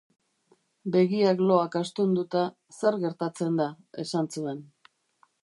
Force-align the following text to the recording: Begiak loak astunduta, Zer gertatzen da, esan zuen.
Begiak 0.95 1.43
loak 1.49 1.77
astunduta, 1.81 2.43
Zer 2.79 2.99
gertatzen 3.05 3.61
da, 3.63 3.69
esan 4.07 4.33
zuen. 4.35 4.67